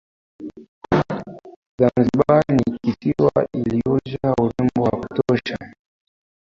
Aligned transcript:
Zanzibar 1.79 2.43
ni 2.53 2.77
kisiwa 2.83 3.47
iliyojaa 3.53 4.33
urembo 4.41 4.83
wa 4.83 4.91
kutosha 4.99 5.57